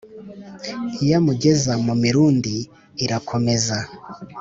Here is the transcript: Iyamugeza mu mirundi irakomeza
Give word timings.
Iyamugeza 1.03 1.71
mu 1.85 1.93
mirundi 2.03 2.53
irakomeza 3.03 3.77